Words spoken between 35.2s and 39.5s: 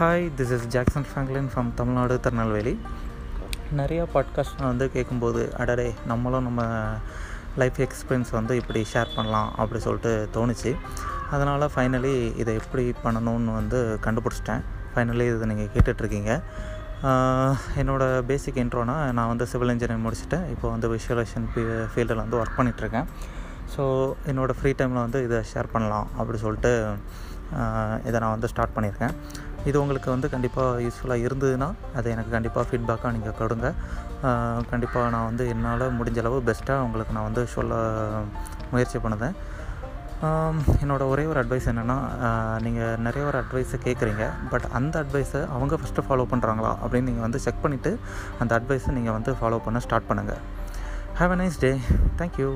வந்து என்னால் முடிஞ்ச அளவு பெஸ்ட்டாக உங்களுக்கு நான் வந்து சொல்ல முயற்சி பண்ணுதேன்.